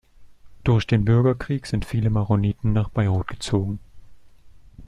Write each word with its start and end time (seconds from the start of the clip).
Durch 0.63 0.87
den 0.87 1.05
Bürgerkrieg 1.05 1.67
sind 1.67 1.85
viele 1.85 2.09
Maroniten 2.09 2.73
nach 2.73 2.89
Beirut 2.89 3.27
gezogen. 3.27 3.77